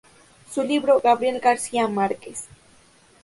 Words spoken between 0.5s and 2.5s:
Su libro "Gabriel García Márquez.